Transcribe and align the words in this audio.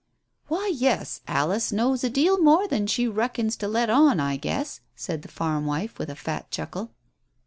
"Why, 0.47 0.71
yes. 0.73 1.21
Alice 1.27 1.71
knows 1.71 2.03
a 2.03 2.09
deal 2.09 2.39
more 2.39 2.67
than 2.67 2.87
she 2.87 3.07
reckons 3.07 3.55
to 3.57 3.67
let 3.67 3.87
on, 3.91 4.19
I 4.19 4.35
guess," 4.35 4.81
said 4.95 5.21
the 5.21 5.27
farm 5.27 5.67
wife, 5.67 5.99
with 5.99 6.09
a 6.09 6.15
fat 6.15 6.49
chuckle. 6.49 6.89